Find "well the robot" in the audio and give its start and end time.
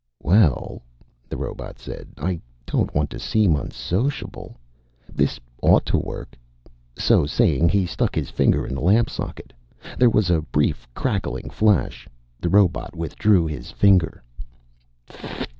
0.23-1.77